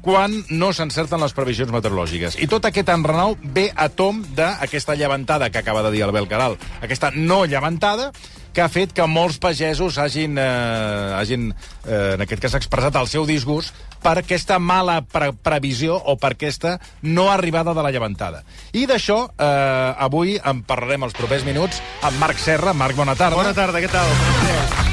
[0.00, 2.38] quan no s'encerten les previsions meteorològiques.
[2.40, 6.58] I tot aquest enrenou ve a tom d'aquesta llevantada que acaba de dir el Caral.
[6.80, 8.12] Aquesta no llevantada
[8.52, 11.50] que ha fet que molts pagesos hagin, eh, hagin
[11.86, 16.34] eh, en aquest cas, expressat el seu disgust per aquesta mala pre previsió o per
[16.34, 18.42] aquesta no arribada de la llevantada.
[18.72, 22.74] I d'això, eh, avui en parlarem els propers minuts amb Marc Serra.
[22.74, 23.36] Marc, bona tarda.
[23.36, 24.89] Bona tarda, què tal?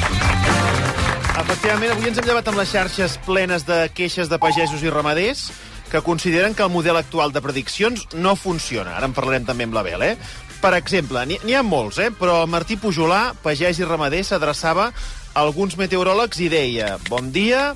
[1.37, 5.43] Efectivament, avui ens hem llevat amb les xarxes plenes de queixes de pagesos i ramaders
[5.91, 8.95] que consideren que el model actual de prediccions no funciona.
[8.97, 10.15] Ara en parlarem també amb l'Abel, eh?
[10.57, 12.09] Per exemple, n'hi ha molts, eh?
[12.09, 17.75] però Martí Pujolà, pagès i ramader, s'adreçava a alguns meteoròlegs i deia Bon dia,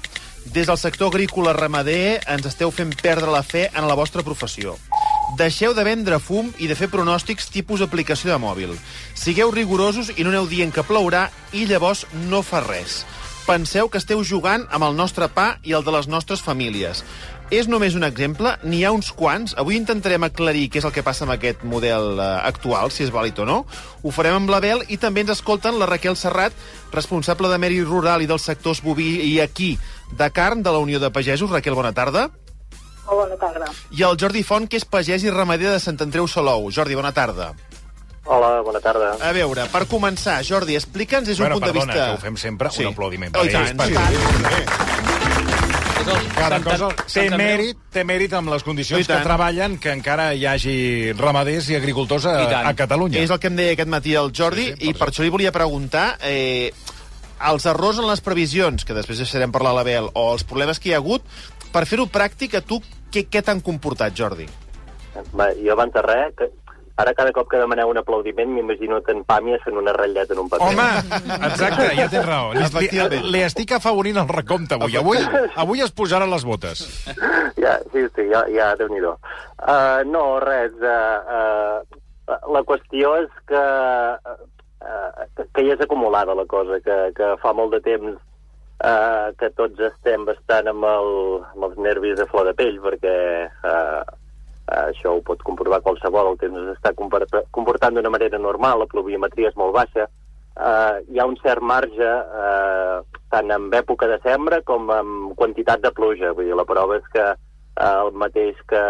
[0.49, 4.73] des del sector agrícola ramader ens esteu fent perdre la fe en la vostra professió.
[5.37, 8.73] Deixeu de vendre fum i de fer pronòstics tipus aplicació de mòbil.
[9.13, 13.03] Sigueu rigorosos i no aneu dient que plourà i llavors no fa res
[13.45, 17.03] penseu que esteu jugant amb el nostre pa i el de les nostres famílies.
[17.51, 19.57] És només un exemple, n'hi ha uns quants.
[19.59, 23.11] Avui intentarem aclarir què és el que passa amb aquest model eh, actual, si és
[23.11, 23.57] vàlid o no.
[24.03, 26.55] Ho farem amb l'Abel i també ens escolten la Raquel Serrat,
[26.95, 29.73] responsable de Mèrit Rural i dels sectors boví i aquí
[30.15, 31.51] de carn de la Unió de Pagesos.
[31.51, 32.29] Raquel, bona tarda.
[33.09, 33.67] Bona tarda.
[33.91, 36.71] I el Jordi Font, que és pagès i ramader de Sant Andreu Salou.
[36.71, 37.51] Jordi, bona tarda.
[38.25, 39.15] Hola, bona tarda.
[39.19, 42.07] A veure, per començar, Jordi, explica'ns des d'un Bueno, punt de perdona, vista...
[42.07, 42.83] que ho fem sempre, Sí.
[42.85, 44.65] un aplaudiment Oh, per tant, ells, perquè- sí.
[46.35, 49.23] Cada Sant- cosa té mèrit, té mèrit amb les condicions que tant.
[49.23, 52.67] treballen que encara hi hagi ramaders i agricultors a, I tant.
[52.67, 53.19] a Catalunya.
[53.21, 55.11] És el que em deia aquest matí el Jordi, Sí, sí, i per per això.
[55.13, 56.17] això li volia preguntar...
[56.21, 56.71] Eh,
[57.41, 60.89] els errors en les previsions, que després deixarem parlar a l'Abel, o els problemes que
[60.89, 61.23] hi ha hagut,
[61.73, 62.77] per fer-ho pràctic, a tu
[63.11, 64.45] què, què t'han comportat, Jordi?
[65.33, 66.51] Va, jo abans de res, que
[66.97, 70.43] ara cada cop que demaneu un aplaudiment m'imagino que en Pàmies fent una ratlleta en
[70.43, 70.67] un paper.
[70.67, 70.87] Home,
[71.47, 72.51] exacte, ja tens raó.
[72.55, 74.97] Li, li, li estic afavorint el recompte avui.
[74.99, 75.21] Avui,
[75.65, 76.85] avui es posaran les botes.
[77.61, 79.11] Ja, sí, sí, ja, ja déu-n'hi-do.
[79.61, 80.73] Uh, no, res.
[80.81, 82.01] Uh, uh,
[82.53, 87.75] la qüestió és que, uh, que, ja és acumulada la cosa, que, que fa molt
[87.75, 91.11] de temps uh, que tots estem bastant amb, el,
[91.51, 93.15] amb els nervis a flor de pell, perquè
[93.49, 94.01] uh,
[94.71, 99.57] això ho pot comprovar qualsevol, el temps comporta- comportant d'una manera normal, la pluviometria és
[99.59, 100.07] molt baixa,
[100.55, 105.83] uh, hi ha un cert marge uh, tant en època de sembra com en quantitat
[105.83, 106.33] de pluja.
[106.35, 107.37] Vull dir, la prova és que uh,
[107.91, 108.81] el mateix que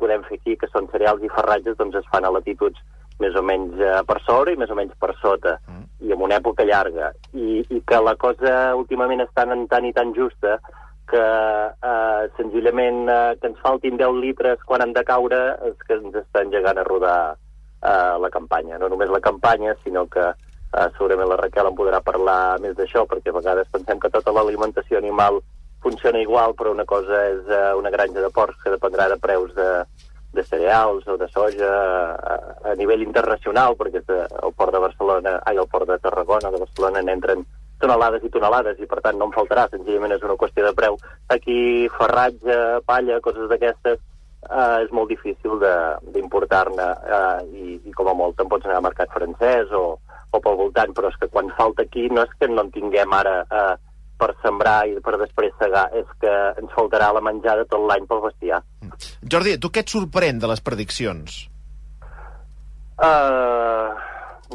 [0.00, 2.80] podem fer aquí, que són cereals i ferratges, doncs es fan a latituds
[3.20, 5.86] més o menys uh, per sobre i més o menys per sota, mm.
[6.08, 7.12] i en una època llarga.
[7.36, 10.56] I, I que la cosa últimament tan, tan i tan justa
[11.10, 15.98] que eh, senzillament eh, que ens faltin 10 litres quan han de caure és que
[15.98, 18.78] ens està engegant a rodar eh, la campanya.
[18.78, 23.06] No només la campanya, sinó que eh, segurament la Raquel en podrà parlar més d'això,
[23.10, 25.40] perquè a vegades pensem que tota l'alimentació animal
[25.80, 29.54] funciona igual, però una cosa és eh, una granja de porcs que dependrà de preus
[29.56, 29.70] de,
[30.32, 32.36] de cereals o de soja a,
[32.70, 36.60] a nivell internacional, perquè de, el port de Barcelona, ai, el port de Tarragona, de
[36.62, 37.46] Barcelona, n'entren
[37.80, 40.98] tonelades i tonelades, i per tant no en faltarà, senzillament és una qüestió de preu.
[41.32, 43.98] Aquí, ferratge, palla, coses d'aquestes,
[44.46, 48.78] eh, és molt difícil de- d'importar-ne eh, i, i com a molt te'n pots anar
[48.80, 49.98] al mercat francès o,
[50.30, 53.12] o pel voltant, però és que quan falta aquí no és que no en tinguem
[53.16, 53.76] ara eh,
[54.20, 58.20] per sembrar i per després segar, és que ens faltarà la menjada tot l'any pel
[58.26, 58.58] bestiar.
[59.24, 61.46] Jordi, tu què et sorprèn de les prediccions?
[63.00, 63.96] Uh,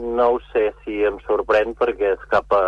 [0.06, 2.62] no ho sé si em sorprèn perquè és cap a,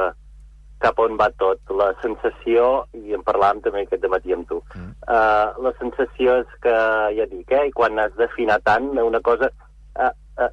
[0.83, 1.61] cap a on va tot.
[1.79, 4.89] La sensació, i en parlàvem també aquest dematí amb tu, mm.
[5.07, 6.75] uh, la sensació és que,
[7.17, 9.51] ja dic, eh, i quan has d'afinar tant una cosa...
[9.97, 10.51] Uh, uh,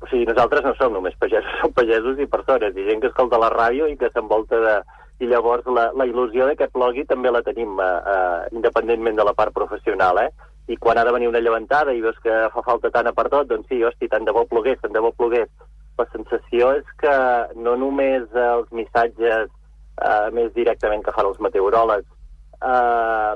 [0.00, 3.40] o sigui, nosaltres no som només pagesos, som pagesos i persones, i gent que escolta
[3.40, 4.80] la ràdio i que s'envolta de...
[5.20, 9.26] I llavors la, la il·lusió de que plogui també la tenim, uh, uh, independentment de
[9.28, 10.30] la part professional, eh?
[10.72, 13.50] I quan ha de venir una llevantada i veus que fa falta tant per tot,
[13.50, 15.50] doncs sí, hosti, tant de bo plogués, tant de bo plogués.
[15.98, 17.16] La sensació és que
[17.56, 23.34] no només els missatges eh, més directament que fan els meteoròlegs eh,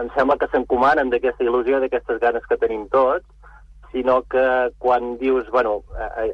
[0.00, 3.26] em sembla que s'encomanen d'aquesta il·lusió, d'aquestes ganes que tenim tots,
[3.92, 5.82] sinó que quan dius, bueno,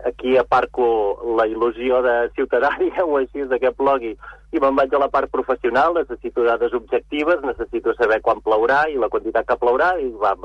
[0.07, 4.15] aquí aparco la il·lusió de ciutadania o així, de que plogui,
[4.55, 8.97] i me'n vaig a la part professional, necessito dades objectives, necessito saber quan plourà i
[8.97, 10.37] la quantitat que plourà, i va,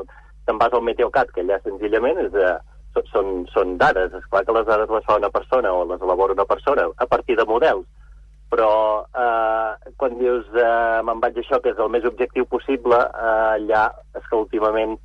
[0.48, 2.58] te'n vas al Meteocat, que allà senzillament és, eh,
[3.12, 4.14] són, són dades.
[4.14, 7.08] És clar que les dades les fa una persona o les elabora una persona a
[7.10, 7.86] partir de models.
[8.54, 8.72] Però
[9.10, 13.46] eh, quan dius eh, me'n vaig a això, que és el més objectiu possible, eh,
[13.58, 14.98] allà és que últimament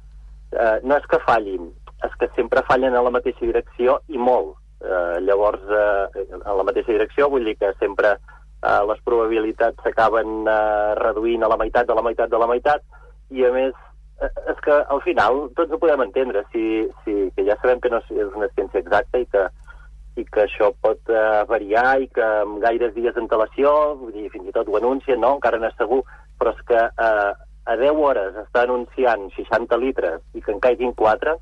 [0.53, 1.71] eh, no és que fallin,
[2.05, 4.57] és que sempre fallen en la mateixa direcció i molt.
[4.85, 10.45] Eh, llavors, eh, en la mateixa direcció vull dir que sempre eh, les probabilitats s'acaben
[10.47, 12.85] eh, reduint a la meitat de la meitat de la meitat
[13.35, 13.75] i a més
[14.21, 16.63] és que al final tots ho podem entendre si,
[17.05, 19.45] si, que ja sabem que no és una ciència exacta i que,
[20.19, 24.49] i que això pot eh, variar i que amb gaires dies d'antelació, vull dir, fins
[24.49, 25.37] i tot ho anuncien, no?
[25.37, 26.01] encara no és segur,
[26.41, 27.31] però és que eh,
[27.69, 31.37] a 10 hores està anunciant 60 litres i que en caiguin 4,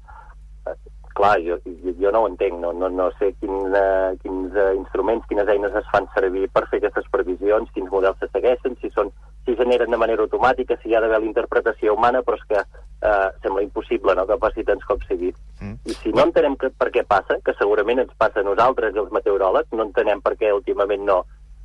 [0.68, 0.76] eh,
[1.16, 4.74] clar, jo, jo, jo no ho entenc, no, no, no sé quin, eh, quins eh,
[4.76, 8.92] instruments, quines eines es fan servir per fer aquestes previsions, quins models se segueixen, si
[8.92, 9.14] són
[9.46, 12.58] si generen de manera automàtica, si hi ha d'haver la interpretació humana, però és que
[12.58, 15.38] eh, sembla impossible no, que passi tants cops seguits.
[15.60, 15.78] Mm.
[15.86, 19.02] I si no entenem que, per què passa, que segurament ens passa a nosaltres i
[19.04, 21.22] els meteoròlegs, no entenem per què últimament no,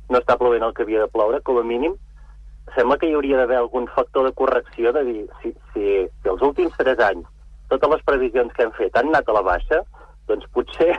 [0.08, 1.98] no està plovent el que havia de ploure, com a mínim,
[2.76, 6.44] sembla que hi hauria d'haver algun factor de correcció de dir, si, si, si els
[6.46, 7.26] últims tres anys
[7.72, 9.80] totes les previsions que hem fet han anat a la baixa,
[10.28, 10.92] doncs potser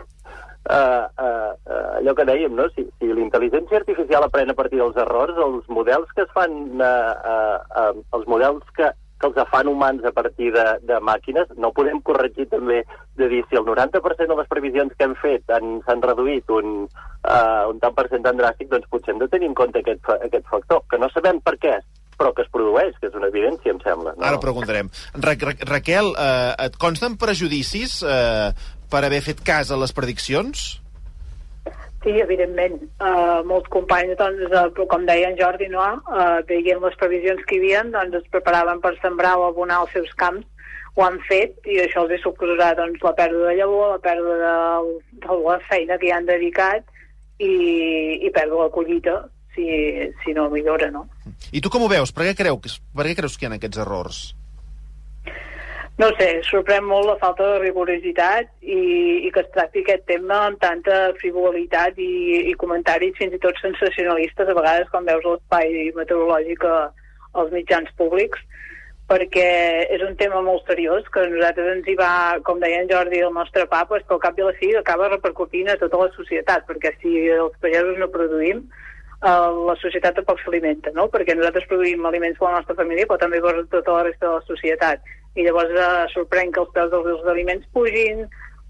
[0.64, 2.70] Uh, uh, uh, allò que dèiem, no?
[2.72, 6.86] si, si l'intel·ligència artificial aprèn a partir dels errors, els models que es fan, uh,
[7.34, 8.88] uh, uh, els models que,
[9.20, 12.80] que els fan humans a partir de, de màquines, no podem corregir també
[13.20, 17.64] de dir si el 90% de les previsions que hem fet s'han reduït un, uh,
[17.68, 20.48] un tant per cent tan dràstic, doncs potser hem de tenir en compte aquest, aquest
[20.48, 21.76] factor, que no sabem per què,
[22.18, 24.14] però que es produeix, que és una evidència, em sembla.
[24.16, 24.26] No?
[24.28, 24.90] Ara preguntarem.
[25.16, 28.52] Ra Ra Raquel, eh, et consten prejudicis eh,
[28.94, 30.64] per haver fet cas a les prediccions?
[32.04, 32.74] Sí, evidentment.
[33.00, 35.84] Uh, molts companys, doncs, uh, com deia en Jordi, no?
[36.12, 39.94] uh, veient les previsions que hi havia, doncs es preparaven per sembrar o abonar els
[39.96, 40.44] seus camps,
[40.94, 44.36] ho han fet i això els ha suposat doncs, la pèrdua de llavor, la pèrdua
[44.44, 46.84] de, de la feina que hi han dedicat
[47.42, 47.50] i,
[48.20, 49.16] i pèrdua de collita
[49.56, 49.66] si,
[50.22, 51.08] si no millora, no?
[51.56, 52.12] I tu com ho veus?
[52.14, 54.22] Per què, creu, que- per què creus que hi ha aquests errors?
[56.02, 58.80] No sé, sorprèn molt la falta de rigorositat i,
[59.28, 62.14] i que es tracti aquest tema amb tanta frivolitat i,
[62.50, 68.42] i comentaris fins i tot sensacionalistes a vegades quan veus l'espai meteorològic als mitjans públics
[69.12, 69.48] perquè
[69.94, 73.34] és un tema molt seriós que nosaltres ens hi va, com deia en Jordi, el
[73.36, 76.10] nostre papa, és que al cap i a la fi acaba repercutint a tota la
[76.16, 78.64] societat, perquè si els pagesos no produïm,
[79.24, 81.08] la societat tampoc s'alimenta, no?
[81.12, 84.34] Perquè nosaltres produïm aliments per la nostra família, però també per tota la resta de
[84.34, 85.12] la societat.
[85.36, 88.26] I llavors eh, sorprèn que els preus dels, aliments pugin,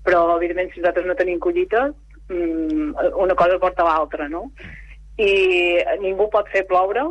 [0.05, 1.95] però evidentment si nosaltres no tenim collites,
[2.29, 2.93] mm,
[3.25, 4.51] una cosa porta l'altra, no?
[5.17, 5.33] I
[6.01, 7.03] ningú pot fer ploure,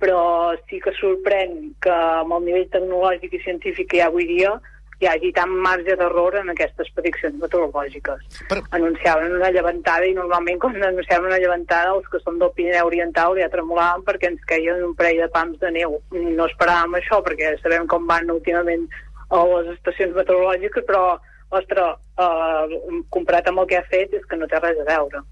[0.00, 4.26] però sí que sorprèn que amb el nivell tecnològic i científic que hi ha avui
[4.28, 4.56] dia
[5.00, 8.62] hi hagi tant marge d'error en aquestes prediccions meteorològiques Per...
[8.78, 13.36] anunciaven una llevantada i normalment quan anunciaven una llevantada els que són del Pirineu Oriental
[13.36, 15.98] ja tremolaven perquè ens queien un parell de pams de neu.
[16.12, 18.86] No esperàvem això perquè sabem com van últimament
[19.28, 21.16] a les estacions meteorològiques, però,
[21.50, 25.22] ostres, eh, comparat amb el que ha fet és que no té res a veure.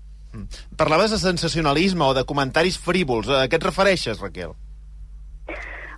[0.76, 3.30] Parlaves de sensacionalisme o de comentaris frívols.
[3.30, 4.56] A què et refereixes, Raquel?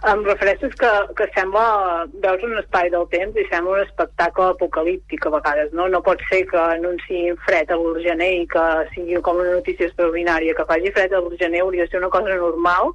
[0.06, 5.24] Em refereixo que, que sembla, veus un espai del temps i sembla un espectacle apocalíptic
[5.26, 5.88] a vegades, no?
[5.90, 10.54] No pot ser que anunciïn fred a l'Urgener i que sigui com una notícia extraordinària.
[10.54, 12.92] Que faci fred a l'Urgener hauria de ser una cosa normal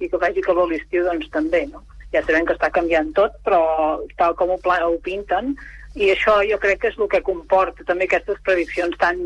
[0.00, 1.84] i que faci calor a l'estiu, doncs també, no?
[2.16, 3.60] Ja sabem que està canviant tot, però
[4.16, 5.52] tal com ho, pla- ho pinten,
[6.00, 9.20] i això jo crec que és el que comporta també aquestes prediccions tan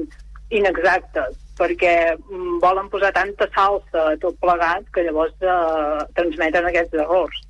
[0.50, 6.98] inexactes, perquè mm, volen posar tanta salsa a tot plegat que llavors eh, transmeten aquests
[7.04, 7.44] errors.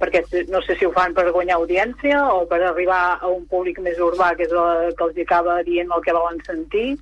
[0.00, 3.82] Perquè no sé si ho fan per guanyar audiència o per arribar a un públic
[3.84, 6.94] més urbà, que és el que els acaba dient el que volen sentir,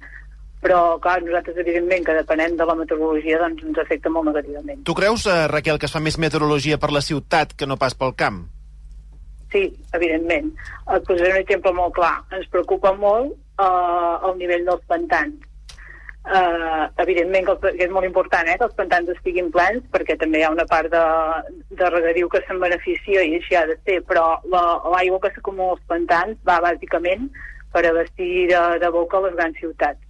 [0.59, 4.83] però, clar, nosaltres, evidentment, que depenem de la meteorologia, doncs ens afecta molt negativament.
[4.88, 7.95] Tu creus, eh, Raquel, que es fa més meteorologia per la ciutat que no pas
[7.95, 8.49] pel camp?
[9.52, 9.62] Sí,
[9.95, 10.50] evidentment.
[10.95, 12.17] Et posaré un exemple molt clar.
[12.35, 13.31] Ens preocupa molt
[13.62, 15.48] eh, el nivell dels pantans.
[16.28, 20.12] Eh, evidentment que, el, que és molt important eh, que els pantans estiguin plens perquè
[20.20, 21.00] també hi ha una part de,
[21.78, 25.78] de regadiu que se'n beneficia i així ha de ser, però la- l'aigua que s'acumula
[25.78, 27.30] als pantans va bàsicament
[27.73, 30.02] per abastir de, de boca les grans ciutats.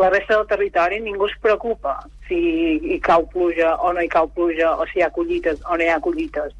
[0.00, 2.40] La resta del territori ningú es preocupa si
[2.94, 5.84] hi cau pluja o no hi cau pluja o si hi ha collites o no
[5.84, 6.56] hi ha collites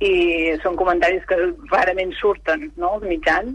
[0.00, 1.36] i són comentaris que
[1.70, 3.54] rarament surten no, als mitjans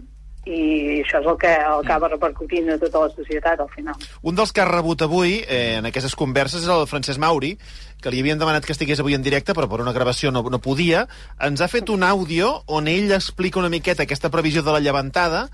[0.50, 3.96] i això és el que acaba repercutint a tota la societat al final.
[4.26, 7.54] Un dels que ha rebut avui, eh, en aquestes converses, és el Francesc Mauri,
[8.02, 10.62] que li havien demanat que estigués avui en directe, però per una gravació no, no
[10.64, 11.06] podia.
[11.40, 15.50] Ens ha fet un àudio on ell explica una miqueta aquesta previsió de la llevantada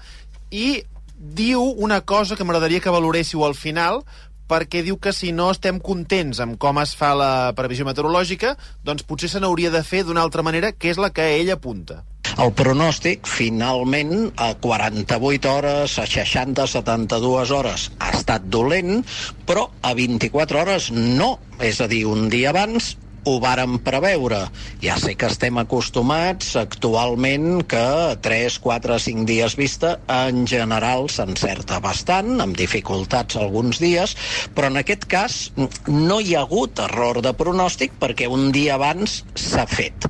[0.52, 0.84] i
[1.16, 4.04] diu una cosa que m'agradaria que valoréssiu al final,
[4.48, 9.04] perquè diu que si no estem contents amb com es fa la previsió meteorològica, doncs
[9.04, 12.04] potser se n'hauria de fer d'una altra manera, que és la que ell apunta.
[12.36, 19.06] El pronòstic, finalment, a 48 hores, a 60, 72 hores, ha estat dolent,
[19.48, 21.38] però a 24 hores no.
[21.63, 22.92] És a dir, un dia abans
[23.25, 24.46] ho vàrem preveure.
[24.84, 27.86] Ja sé que estem acostumats actualment que
[28.22, 34.15] 3, 4, 5 dies vista en general s'encerta bastant, amb dificultats alguns dies,
[34.55, 35.38] però en aquest cas
[35.89, 40.05] no hi ha hagut error de pronòstic perquè un dia abans s'ha fet.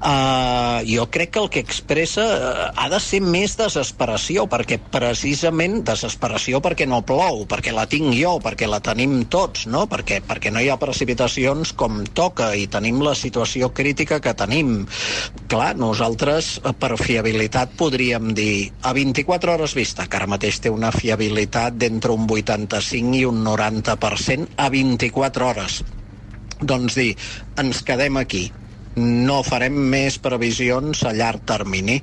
[0.00, 5.80] Uh, jo crec que el que expressa uh, ha de ser més desesperació, perquè precisament
[5.86, 9.86] desesperació perquè no plou, perquè la tinc jo, perquè la tenim tots, no?
[9.90, 14.86] perquè, perquè no hi ha precipitacions com toca i tenim la situació crítica que tenim.
[15.50, 20.72] Clar, nosaltres eh, per fiabilitat podríem dir a 24 hores vista, que ara mateix té
[20.72, 25.82] una fiabilitat d'entre un 85 i un 90% a 24 hores.
[26.60, 27.12] Doncs dir,
[27.60, 28.50] ens quedem aquí,
[28.96, 32.00] no farem més previsions a llarg termini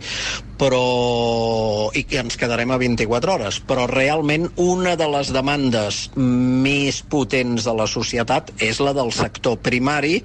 [0.58, 3.60] però i que ens quedarem a 24 hores.
[3.70, 9.60] Però realment una de les demandes més potents de la societat és la del sector
[9.64, 10.18] primari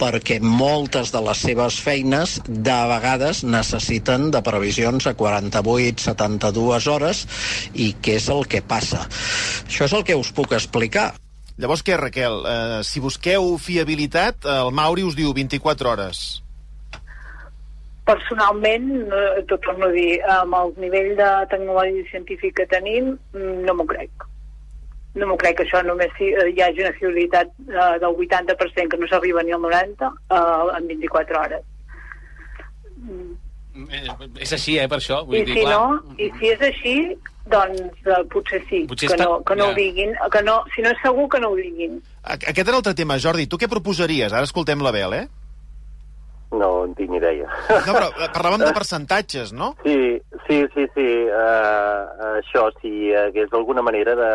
[0.00, 7.26] perquè moltes de les seves feines de vegades necessiten de previsions a 48, 72 hores
[7.74, 9.04] i què és el que passa?
[9.68, 11.12] Això és el que us puc explicar
[11.62, 12.40] Llavors què, Raquel?
[12.50, 16.22] Eh, si busqueu fiabilitat, el Mauri us diu 24 hores.
[18.04, 18.88] Personalment,
[19.48, 23.86] tot torno a dir, amb el nivell de tecnologia científica que tenim, mm, no m'ho
[23.92, 24.26] crec.
[25.14, 28.98] No m'ho crec això només hi, eh, hi hagi una fiabilitat eh, del 80%, que
[28.98, 31.64] no s'arriba ni al 90%, eh, en 24 hores.
[33.74, 34.06] Eh,
[34.44, 35.24] És així, eh, per això.
[35.26, 35.78] Vull I dir, si clar.
[35.78, 36.96] no, i si és així,
[37.50, 39.70] doncs uh, potser sí, Potser que, no, que no ja.
[39.72, 41.98] ho diguin, que no, si no és segur que no ho diguin.
[42.22, 43.18] A- Aquest era l'altre tema.
[43.18, 44.32] Jordi, tu què proposaries?
[44.32, 45.26] Ara escoltem la Bel, eh?
[46.54, 47.48] No en tinc ni idea.
[47.68, 49.72] No, però eh, parlàvem de percentatges, no?
[49.82, 49.96] Sí,
[50.46, 51.08] sí, sí, sí.
[51.26, 54.30] Uh, això, si hi hagués alguna manera de...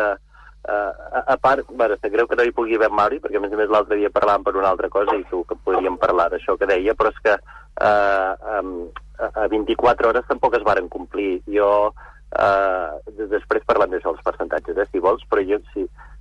[0.60, 3.40] Uh, a, a part, bueno, sap greu que no hi pugui haver Mauri, perquè a
[3.40, 6.26] més a més l'altre dia parlàvem per una altra cosa i tu que podríem parlar
[6.34, 8.74] d'això que deia, però és que uh, um,
[9.20, 11.40] a a 24 hores tampoc es varen complir.
[11.46, 15.60] Jo, uh, després parlem d'això, els percentatges, eh, si vols, però jo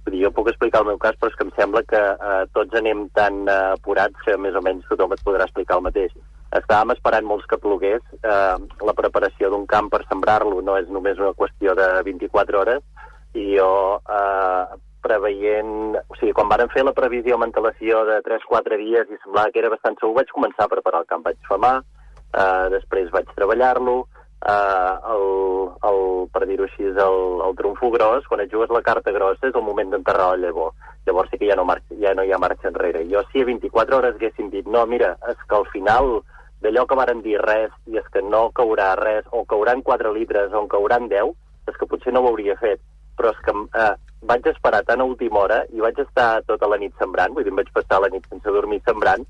[0.06, 2.44] vull dir, jo puc explicar el meu cas, però és que em sembla que uh,
[2.56, 6.13] tots anem tan uh, apurats que més o menys tothom et podrà explicar el mateix.
[6.58, 8.01] Estàvem esperant molts que plogués.
[8.18, 8.56] Eh,
[8.89, 12.82] la preparació d'un camp per sembrar-lo no és només una qüestió de 24 hores.
[13.38, 13.70] I jo,
[14.01, 16.00] eh, preveient...
[16.10, 19.62] O sigui, quan varen fer la previsió amb antelació de 3-4 dies i semblava que
[19.62, 21.27] era bastant segur, vaig començar a preparar el camp.
[21.27, 21.75] Vaig famar,
[22.33, 23.98] eh, després vaig treballar-lo,
[24.45, 25.25] eh, el,
[25.89, 26.01] el,
[26.33, 29.65] per dir-ho així, el, el trumfo gros, quan et jugues la carta grossa és el
[29.65, 30.74] moment d'enterrar el llavor.
[31.07, 33.05] Llavors sí que ja no, marxa, ja no hi ha marxa enrere.
[33.12, 36.19] Jo si a 24 hores haguéssim dit, no, mira, és que al final
[36.63, 40.53] d'allò que varen dir res i és que no caurà res, o cauran 4 litres
[40.53, 41.33] o en cauran 10,
[41.71, 42.81] és que potser no ho hauria fet.
[43.19, 43.93] Però és que eh,
[44.27, 47.55] vaig esperar tan a última hora i vaig estar tota la nit sembrant, vull dir,
[47.55, 49.25] vaig passar la nit sense dormir sembrant,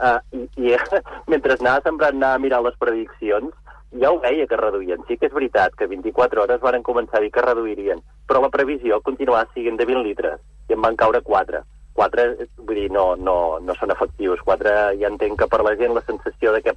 [0.00, 0.78] eh, i, i
[1.32, 3.52] mentre anava sembrant, anava mirant les prediccions,
[4.00, 5.04] ja ho veia que reduïen.
[5.08, 8.50] Sí que és veritat que 24 hores varen començar a dir que reduirien, però la
[8.50, 11.62] previsió continuava siguent de 20 litres i en van caure 4.
[11.94, 12.22] 4,
[12.66, 14.42] vull dir, no, no, no són efectius.
[14.42, 16.74] 4 ja entenc que per la gent la sensació de que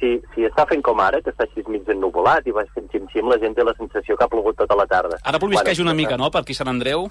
[0.00, 3.28] si, si està fent com ara, que està així mig ennuvolat i va fent xim-xim,
[3.28, 5.20] la gent té la sensació que ha plogut tota la tarda.
[5.24, 7.08] Ara plovisqueix Bueno, una mica, no?, per aquí Sant Andreu.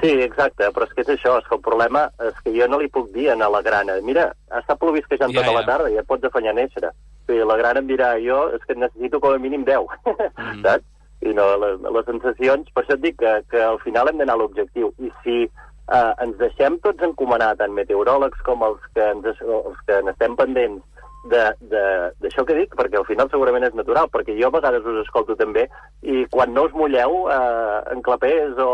[0.00, 2.78] Sí, exacte, però és que és això, és que el problema és que jo no
[2.78, 4.28] li puc dir a la grana, mira,
[4.60, 5.66] està plovisquejant Ja, tota la ja.
[5.72, 6.90] tarda, ja pots afanyar a néixer.
[7.26, 9.86] Sí, la grana em dirà, jo és que necessito com a mínim 10,
[10.38, 10.62] Mm.
[10.62, 10.84] saps?
[11.22, 14.34] I no, les, les sensacions, per això et dic que, que al final hem d'anar
[14.34, 14.92] a l'objectiu.
[14.98, 20.00] I si eh, ens deixem tots encomanar, tant meteoròlegs com els que, ens, els que
[20.02, 24.48] n'estem pendents de- de- d'això que dic, perquè al final segurament és natural, perquè jo
[24.48, 25.68] a vegades us escolto també,
[26.02, 28.72] i quan no us mulleu, eh, en clapers o...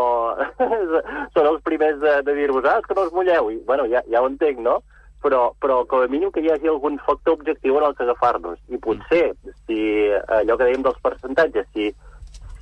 [1.35, 4.23] són els primers de, de dir-vos, ah, que no us mulleu, i bueno, ja, ja
[4.23, 4.79] ho entenc, no?
[5.21, 8.59] Però, però com a mínim que hi hagi algun factor objectiu en el que agafar-nos.
[8.71, 9.33] I potser,
[9.67, 9.79] si
[10.31, 11.89] allò que dèiem dels percentatges, si,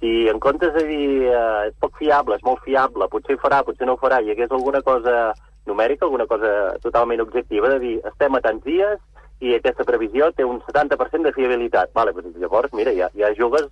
[0.01, 3.88] si en comptes de dir eh, és poc fiable, és molt fiable, potser farà, potser
[3.88, 5.29] no farà, hi hagués alguna cosa
[5.67, 8.98] numèrica, alguna cosa totalment objectiva, de dir estem a tants dies
[9.39, 11.91] i aquesta previsió té un 70% de fiabilitat.
[11.94, 13.67] Vale, doncs llavors, mira, ja, ja jugues,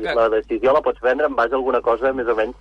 [0.00, 2.56] que- la decisió la pots prendre en base a alguna cosa més o menys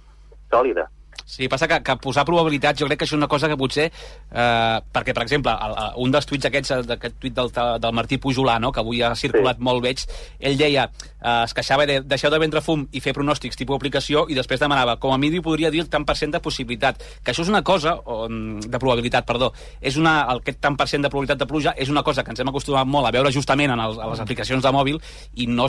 [0.51, 0.89] sòlida.
[1.29, 3.85] Sí, passa que, que posar probabilitats jo crec que això és una cosa que potser...
[4.33, 8.17] Eh, perquè, per exemple, el, el, un dels tuits aquests, d'aquest tuit del, del Martí
[8.17, 9.65] Pujolà, no?, que avui ha circulat sí.
[9.67, 10.01] molt veig,
[10.41, 10.87] ell deia,
[11.19, 14.61] eh, es queixava de deixeu de vendre fum i fer pronòstics tipus aplicació i després
[14.63, 17.05] demanava, com a mínim podria dir el tant per cent de possibilitat.
[17.21, 20.89] Que això és una cosa, o, mm, de probabilitat, perdó, és una, aquest tant per
[20.89, 23.31] cent de probabilitat de pluja és una cosa que ens hem acostumat molt a veure
[23.31, 24.97] justament en el, a les aplicacions de mòbil
[25.35, 25.67] i no,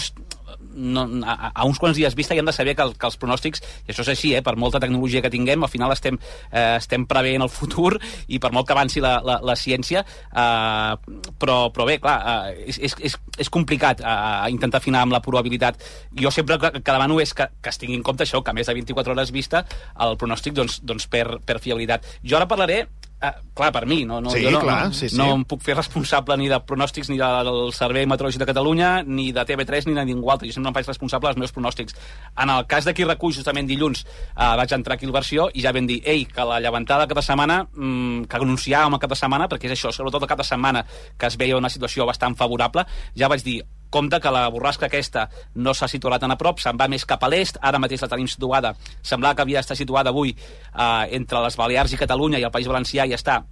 [0.74, 3.18] no a, a uns quants dies vista ja hem de saber que, el, que els
[3.20, 6.18] pronòstics, i això és així, eh, per molta tecnologia que tinguem, al final estem,
[6.52, 7.96] eh, estem preveient el futur
[8.28, 12.68] i per molt que avanci la, la, la ciència, eh, però, però bé, clar, eh,
[12.70, 15.80] és, és, és, és complicat eh, intentar afinar amb la probabilitat.
[16.20, 18.56] Jo sempre que, que demano és que, que es tingui en compte això, que a
[18.56, 19.64] més de 24 hores vista,
[20.00, 22.06] el pronòstic doncs, doncs per, per fiabilitat.
[22.22, 22.84] Jo ara parlaré
[23.22, 25.16] Ah, clar, per mi, no, no, Sí, jo no, clar, no, sí, sí.
[25.18, 29.26] no em puc fer responsable ni de pronòstics ni del Servei Meteorològic de Catalunya, ni
[29.36, 30.48] de TV3, ni de ningú altre.
[30.48, 31.98] Jo sempre em faig responsable dels meus pronòstics.
[32.40, 35.60] En el cas de qui recull, justament dilluns, eh, vaig entrar aquí al versió i
[35.60, 39.20] ja vam dir, ei, que la llevantada cada setmana, mmm, que anunciàvem el cap de
[39.20, 40.86] setmana, perquè és això, sobretot el cap de setmana,
[41.18, 45.28] que es veia una situació bastant favorable, ja vaig dir, compte que la borrasca aquesta
[45.54, 48.10] no s'ha situat tan a prop, se'n va més cap a l'est, ara mateix la
[48.14, 52.46] tenim situada, semblava que havia d'estar situada avui eh, entre les Balears i Catalunya i
[52.46, 53.42] el País Valencià i està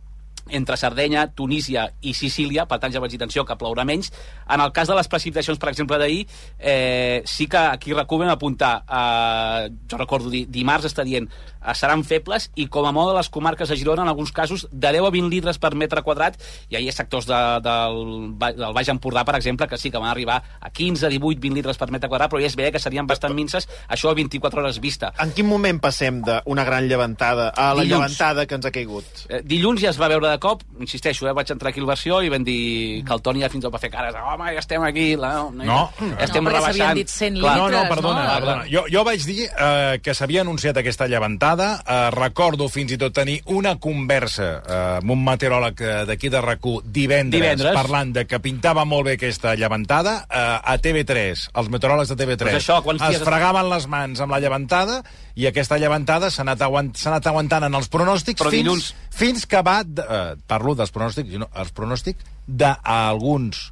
[0.50, 4.12] entre Sardenya, Tunísia i Sicília, per tant ja vaig dir, atenció, que plourà menys.
[4.48, 6.26] En el cas de les precipitacions, per exemple, d'ahir,
[6.58, 12.04] eh, sí que aquí recuben apuntar, eh, jo recordo, di, dimarts està dient, eh, seran
[12.04, 15.06] febles i com a molt de les comarques de Girona, en alguns casos, de 10
[15.06, 16.38] a 20 litres per metre quadrat,
[16.68, 17.98] i hi ha sectors de, del,
[18.38, 21.78] del Baix Empordà, per exemple, que sí que van arribar a 15, 18, 20 litres
[21.78, 24.80] per metre quadrat, però ja es veia que serien bastant minces, això a 24 hores
[24.80, 25.12] vista.
[25.20, 27.90] En quin moment passem d'una gran llevantada a la Dilluns.
[27.90, 29.04] llevantada que ens ha caigut?
[29.28, 32.22] Eh, dilluns ja es va veure de cop, insisteixo, eh, vaig entrar aquí al versió
[32.22, 34.58] i vam dir que el Toni ja fins i tot va fer cares, home, ja
[34.60, 35.90] estem aquí, la, no, No.
[35.98, 36.76] ja estem No, perquè rebaixant.
[36.76, 38.34] s'havien dit 100 Clar, No, no, litres, perdona, no?
[38.34, 38.64] perdona.
[38.70, 41.82] Jo, jo vaig dir eh, que s'havia anunciat aquesta llevantada.
[41.86, 46.40] Eh, recordo fins i tot tenir una conversa eh, amb un meteoròleg eh, d'aquí de
[46.40, 47.74] rac divendres, Divendres.
[47.74, 50.26] parlant de que pintava molt bé aquesta llevantada.
[50.30, 54.20] Eh, a TV3, els meteoròlegs de TV3 Pues això, quants es dies- fregaven les mans
[54.20, 55.02] amb la llevantada
[55.36, 59.46] i aquesta llevantada s'ha anat, aguant, anat aguantant en els pronòstics Però fins, dilluns- fins
[59.50, 59.80] que va...
[59.82, 63.64] Eh, parlo dels pronòstics, no, els pronòstics d'alguns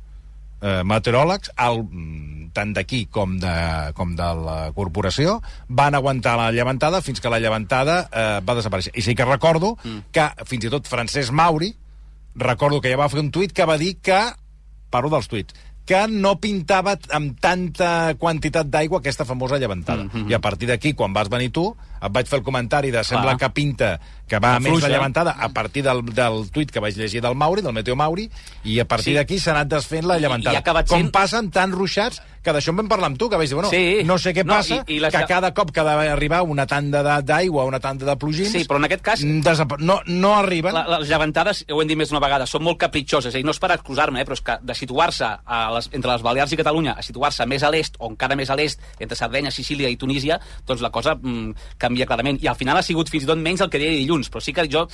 [0.60, 3.54] eh, meteoròlegs, el, mm, tant d'aquí com, de,
[3.96, 8.94] com de la corporació, van aguantar la llevantada fins que la llevantada eh, va desaparèixer.
[8.96, 10.10] I sí que recordo mm.
[10.12, 11.74] que fins i tot Francesc Mauri,
[12.36, 14.20] recordo que ja va fer un tuit que va dir que,
[14.92, 20.04] parlo dels tuits, que no pintava amb tanta quantitat d'aigua aquesta famosa llevantada.
[20.04, 20.30] Mm -hmm.
[20.30, 23.36] I a partir d'aquí, quan vas venir tu, et vaig fer el comentari de sembla
[23.36, 23.38] Clar.
[23.38, 27.20] que pinta que va més la llevantada a partir del, del tuit que vaig llegir
[27.22, 28.28] del Mauri, del Meteo Mauri,
[28.64, 29.14] i a partir Sí.
[29.14, 30.52] d'aquí s'ha anat desfent la I- llevantada.
[30.54, 33.28] i acabat Com sent- passa amb tants ruixats, que d'això en vam parlar amb tu,
[33.30, 34.02] que vaig dir, bueno, Sí.
[34.04, 36.66] no sé què No, passa, i- i les que cada cop que ha d'arribar una
[36.66, 38.50] tanda d'aigua, una tanda de plogins...
[38.50, 40.74] Sí, però en aquest cas- desapa- no, no arriben.
[40.74, 43.44] La, les llevantades, ho hem dit més d'una vegada, són molt capritxoses, és a dir,
[43.44, 45.24] no és per excusar-me, eh, però és que de situar-se
[45.72, 48.56] les, entre les Balears i Catalunya a situar-se més a l'est, o encara més a
[48.56, 51.54] l'est, entre Sardenya, Sicília i Tunísia, doncs la cosa mm,
[51.86, 52.42] canvia clarament.
[52.42, 54.52] I al final ha sigut fins i tot menys el que deia dilluns, però sí
[54.56, 54.86] que jo,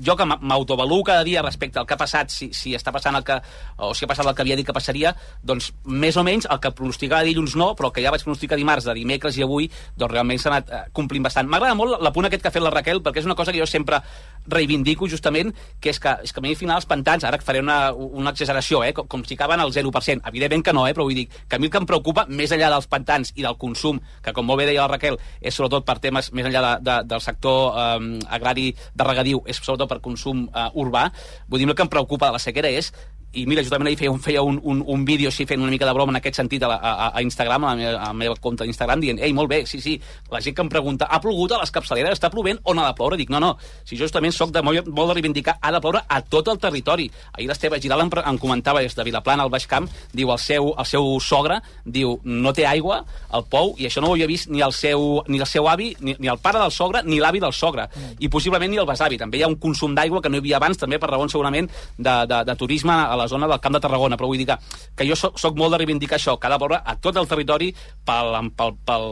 [0.00, 3.16] jo que m'a- m'autoavaluo cada dia respecte al que ha passat, si, si està passant
[3.18, 3.38] el que,
[3.78, 6.60] o si ha passat el que havia dit que passaria, doncs més o menys el
[6.62, 9.70] que pronosticava dilluns no, però el que ja vaig pronosticar dimarts, de dimecres i avui,
[9.96, 11.48] doncs realment s'ha anat eh, complint bastant.
[11.50, 13.66] M'agrada molt l'apunt aquest que ha fet la Raquel, perquè és una cosa que jo
[13.68, 14.00] sempre
[14.48, 17.60] reivindico justament, que és que, és que a mi al final els pantans, ara faré
[17.60, 20.22] una, una exageració, eh, com, com si acaben al 0%.
[20.30, 22.52] Evidentment que no, eh, però vull dir que a mi el que em preocupa, més
[22.54, 25.84] enllà dels pantans i del consum, que com molt bé deia la Raquel, és sobretot
[25.84, 30.00] per temes més enllà de, de, del sector eh, agrari de regadiu, és sobretot per
[30.04, 31.08] consum eh, urbà,
[31.48, 32.92] vull dir, el que em preocupa de la sequera és
[33.32, 35.70] i mira, jo també ahir feia un, feia un, un, un vídeo així fent una
[35.70, 38.06] mica de broma en aquest sentit a, la, a, a Instagram, a la, meva, a
[38.08, 39.98] la meva compte d'Instagram, dient, ei, molt bé, sí, sí,
[40.32, 42.88] la gent que em pregunta, ha plogut a les capçaleres, està plovent o no ha
[42.88, 43.18] de ploure?
[43.20, 43.52] Dic, no, no,
[43.84, 46.60] si jo justament sóc de molt, molt de reivindicar, ha de ploure a tot el
[46.62, 47.10] territori.
[47.36, 50.72] Ahir l'Esteve Giral em, em comentava des de Vilaplana al Baix Camp, diu, el seu,
[50.72, 54.48] el seu sogre, diu, no té aigua al pou, i això no ho havia vist
[54.48, 57.44] ni el seu, ni el seu avi, ni, ni el pare del sogre, ni l'avi
[57.44, 59.20] del sogre, i possiblement ni el besavi.
[59.20, 61.68] També hi ha un consum d'aigua que no hi havia abans, també per raons segurament
[61.68, 64.58] de, de, de turisme a la zona del Camp de Tarragona, però vull dir que,
[64.96, 67.70] que jo soc, soc molt de reivindicar això, que ha a tot el territori
[68.04, 69.06] pel, pel, pel,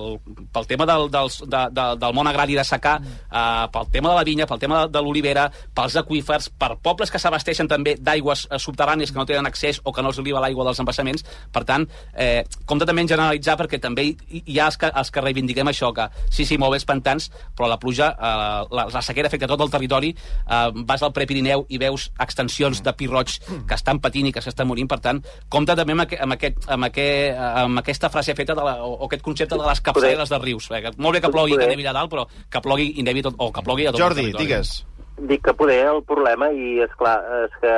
[0.53, 4.19] pel tema del, dels, de, de, del món agrari de secà, eh, pel tema de
[4.19, 8.47] la vinya, pel tema de, de l'olivera, pels aquífers, per pobles que s'abasteixen també d'aigües
[8.51, 11.27] eh, subterrànies que no tenen accés o que no els arriba l'aigua dels embassaments.
[11.53, 15.13] Per tant, eh, compte també en generalitzar perquè també hi, hi ha els que, els
[15.13, 19.03] que reivindiquem això, que sí, sí, molt bé pantans, però la pluja, eh, la, la
[19.03, 23.39] sequera afecta tot el territori, eh, vas al Prepirineu i veus extensions de pi roig
[23.67, 26.35] que estan s'estan patint i que s'estan morint, per tant, compta també amb, aqu amb,
[26.37, 29.81] aquest, amb, aquest, amb aquesta frase feta de la, o, o aquest concepte de les
[29.81, 30.71] capçaleres de rius.
[30.71, 31.67] Eh, molt bé que plogui Poder.
[31.67, 34.01] que nevi a dalt, però que plogui i nevi tot, o que plogui a tot
[34.01, 34.47] Jordi, el territori.
[34.47, 34.85] digues.
[35.17, 37.75] Dic que poder el problema, i és clar, és que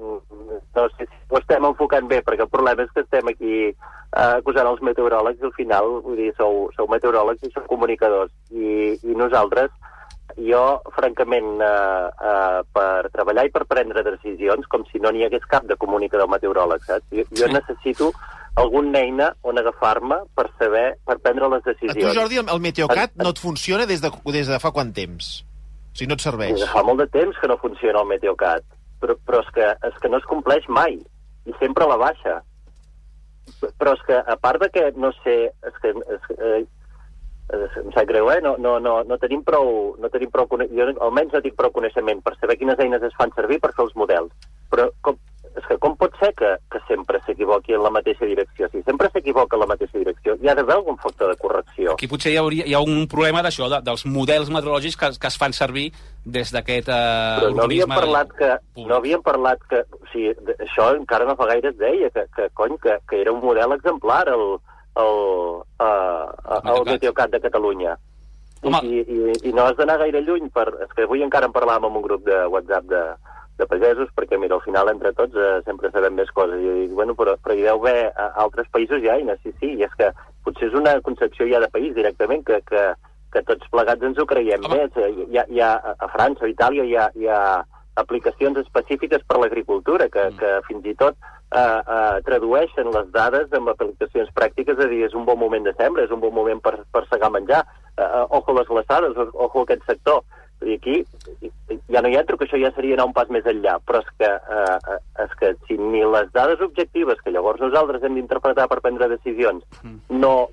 [0.00, 4.32] no sé si ho estem enfocant bé, perquè el problema és que estem aquí eh,
[4.40, 8.34] acusant els meteoròlegs i al final, vull dir, sou, sou meteoròlegs i sou comunicadors.
[8.50, 9.70] I, i nosaltres,
[10.36, 10.62] jo,
[10.94, 15.64] francament, eh, eh, per treballar i per prendre decisions, com si no n'hi hagués cap
[15.64, 17.06] de comunicador meteoròleg, saps?
[17.10, 18.10] Jo, jo necessito
[18.56, 22.00] alguna eina on agafar-me per saber, per prendre les A decisions.
[22.00, 25.32] tu, Jordi, el, el Meteocat no et funciona des de, des de fa quant temps?
[25.92, 26.54] O sigui, no et serveix.
[26.56, 28.64] Des de fa molt de temps que no funciona el Meteocat,
[29.00, 30.98] però, però és, que, és que no es compleix mai,
[31.46, 32.40] i sempre a la baixa.
[33.78, 35.36] Però és que, a part de que, no sé,
[35.68, 36.64] és que, és eh,
[37.52, 38.40] em sap greu, eh?
[38.42, 39.94] No, no, no, no tenim prou...
[40.02, 43.30] No tenim prou jo almenys no tinc prou coneixement per saber quines eines es fan
[43.36, 44.32] servir per fer els models.
[44.72, 45.18] Però com,
[45.56, 48.68] és que com pot ser que, que sempre s'equivoqui en la mateixa direcció?
[48.72, 51.94] Si sempre s'equivoca en la mateixa direcció, hi ha d'haver algun factor de correcció.
[51.94, 55.30] Aquí potser hi, hauria, hi ha un problema d'això, de, dels models meteorològics que, que
[55.30, 55.88] es fan servir
[56.26, 57.00] des d'aquest eh,
[57.40, 58.52] Però no havíem parlat que...
[58.58, 58.88] públic.
[58.90, 59.84] No havíem parlat que...
[59.96, 63.32] O sigui, això encara no fa gaire es deia, que, que cony, que, que era
[63.32, 64.58] un model exemplar, el,
[64.96, 65.16] el,
[65.80, 67.30] uh, el, el Meteocat.
[67.30, 67.96] De Catalunya.
[68.62, 68.80] I, Home.
[68.88, 70.66] i, i, I no has d'anar gaire lluny per...
[70.86, 73.02] És que avui encara en parlàvem amb un grup de WhatsApp de,
[73.60, 76.58] de pagesos, perquè, mira, al final, entre tots, eh, sempre sabem més coses.
[76.60, 79.52] I dic, bueno, però, però hi deu haver a altres països ja, i no, sí,
[79.60, 80.10] sí, i és que
[80.46, 82.82] potser és una concepció ja de país directament, que, que,
[83.36, 84.80] que tots plegats ens ho creiem Home.
[84.82, 84.98] més.
[85.04, 87.40] Eh, Hi ha, hi ha, a França o Itàlia hi ha, hi ha
[87.96, 90.38] aplicacions específiques per l'agricultura, que, Mm.
[90.40, 91.16] que fins i tot
[91.54, 95.72] eh, eh, tradueixen les dades amb aplicacions pràctiques, a dir, és un bon moment de
[95.78, 97.62] sembra, és un bon moment per, per segar menjar,
[97.96, 100.22] eh, eh, ojo les glaçades, ojo aquest sector.
[100.64, 101.02] I aquí
[101.92, 104.06] ja no hi entro, que això ja seria anar un pas més enllà, però és
[104.18, 108.64] que, eh, eh, és que si ni les dades objectives, que llavors nosaltres hem d'interpretar
[108.68, 109.62] per prendre decisions,
[110.08, 110.48] no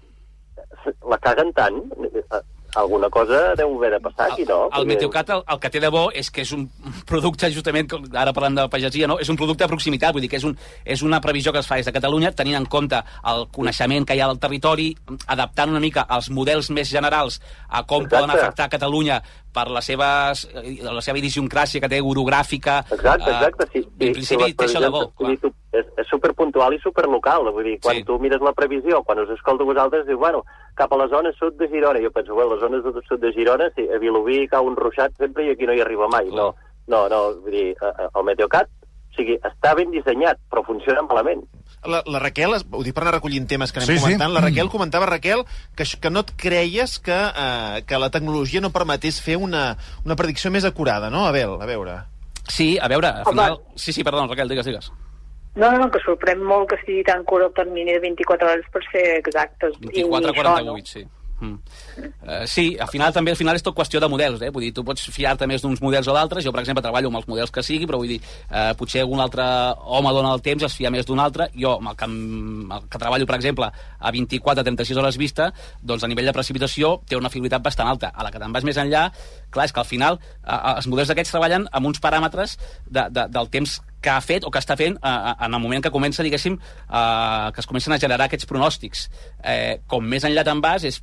[0.83, 2.41] se- la caguen tant, eh,
[2.75, 4.69] alguna cosa deu haver de passar aquí, no?
[4.71, 6.65] El, el Meteocat el, el que té de bo és que és un
[7.09, 9.19] producte, justament, ara parlant de pagesia, no?
[9.21, 10.55] és un producte de proximitat, vull dir que és, un,
[10.85, 14.17] és una previsió que es fa des de Catalunya, tenint en compte el coneixement que
[14.17, 14.91] hi ha al territori,
[15.27, 18.15] adaptant una mica els models més generals a com Exacte.
[18.15, 19.21] poden afectar Catalunya
[19.53, 22.79] per seves, eh, la seva idiosincràsia que té orogràfica.
[22.91, 23.67] Exacte, eh, exacte.
[23.71, 25.13] Sí, sí, en principi les té això de bo.
[25.73, 27.51] és, és superpuntual i superlocal.
[27.51, 28.03] Vull dir, quan Sí.
[28.03, 30.43] tu mires la previsió, quan us escolto vosaltres, diu, bueno,
[30.75, 31.99] cap a la zona sud de Girona.
[31.99, 35.15] Jo penso, bueno, les zones del sud de Girona, sí, a Vilobí cau un ruixat
[35.17, 36.29] sempre i aquí no hi arriba mai.
[36.29, 36.55] No,
[36.87, 41.01] no, no, vull dir, eh, eh, el Meteocat, o sigui, està ben dissenyat, però funciona
[41.01, 41.43] malament.
[41.85, 44.03] La, la Raquel, ho dic per anar recollint temes que anem Sí, sí.
[44.03, 45.43] comentant, la Raquel comentava, Raquel,
[45.75, 50.15] que, que no et creies que, eh, que la tecnologia no permetés fer una, una
[50.19, 51.57] predicció més acurada, no, Abel?
[51.61, 51.97] A veure...
[52.47, 53.31] Sí, a veure, al Home.
[53.31, 53.59] final...
[53.75, 54.91] Sí, sí, perdó, Raquel, digues, digues.
[55.55, 58.65] No, no, no, que sorprèn molt que sigui tan curt el termini de 24 hores
[58.73, 59.75] per ser exactes.
[59.79, 61.03] I ni 24 això, 48, sí.
[61.43, 61.59] Mm.
[62.23, 64.51] Uh, sí, al final també al final és tot qüestió de models, eh?
[64.53, 66.45] Vull dir, tu pots fiar-te més d'uns models o d'altres.
[66.45, 69.23] Jo, per exemple, treballo amb els models que sigui, però vull dir, uh, potser algun
[69.23, 69.43] altre
[69.97, 71.49] home dona el temps, es fia més d'un altre.
[71.59, 75.51] Jo, amb el que, amb el que treballo, per exemple, a 24 36 hores vista,
[75.81, 78.13] doncs a nivell de precipitació té una fiabilitat bastant alta.
[78.15, 79.09] A la que te'n vas més enllà,
[79.51, 82.55] clar, és que al final uh, els models d'aquests treballen amb uns paràmetres
[82.87, 85.81] de, de, del temps que ha fet o que està fent eh, en el moment
[85.81, 89.05] que comença, diguéssim, eh, que es comencen a generar aquests pronòstics.
[89.39, 90.99] Eh, com més enllà te'n vas, és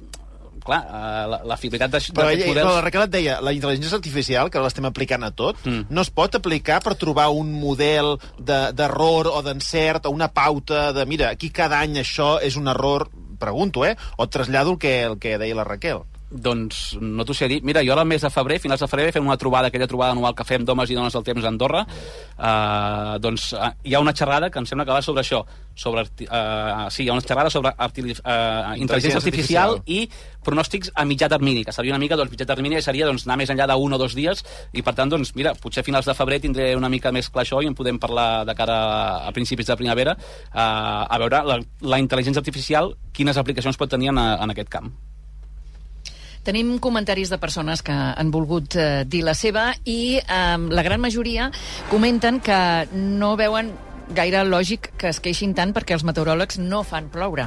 [0.64, 2.12] clar, eh, la, la fiabilitat de- d'aquests
[2.44, 2.84] ella, però la models...
[2.84, 5.86] Raquel et deia, la intel·ligència artificial, que l'estem aplicant a tot, Mm.
[5.90, 10.92] no es pot aplicar per trobar un model de- d'error o d'encert o una pauta
[10.92, 13.08] de, mira, aquí cada any això és un error,
[13.38, 13.96] pregunto, eh?
[14.18, 16.02] O et trasllado el que, el que deia la Raquel.
[16.30, 17.58] Doncs no t'ho sé dir.
[17.66, 20.14] Mira, jo ara al mes de febrer, finals de febrer, fem una trobada, aquella trobada
[20.14, 21.80] anual que fem d'homes i dones del temps a Andorra.
[22.38, 25.42] Uh, doncs uh, hi ha una xerrada que em sembla que va sobre això.
[25.74, 28.14] Sobre, uh, sí, hi ha una xerrada sobre arti uh,
[28.78, 29.82] intel·ligència artificial, artificial.
[29.90, 33.40] i pronòstics a mitjà termini, que seria una mica, doncs, mitjà termini seria doncs, anar
[33.42, 36.14] més enllà d'un o dos dies, i per tant, doncs, mira, potser a finals de
[36.14, 38.80] febrer tindré una mica més clar això i en podem parlar de cara
[39.26, 44.14] a principis de primavera, uh, a veure la, la intel·ligència artificial, quines aplicacions pot tenir
[44.14, 44.92] en, en aquest camp.
[46.44, 51.00] Tenim comentaris de persones que han volgut eh, dir la seva i eh, la gran
[51.02, 51.50] majoria
[51.90, 52.58] comenten que
[52.94, 53.74] no veuen
[54.10, 57.44] gaire lògic que es queixin tant perquè els meteoròlegs no fan ploure.